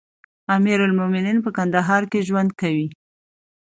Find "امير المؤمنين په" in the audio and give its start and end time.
0.55-1.49